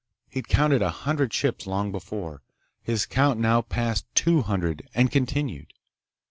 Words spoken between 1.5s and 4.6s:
long before. His count now passed two